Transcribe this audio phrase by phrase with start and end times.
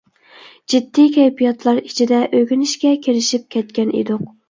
[0.73, 4.31] جىددىي كەيپىياتلار ئىچىدە ئۆگىنىشكە كىرىشىپ كەتكەن ئىدۇق.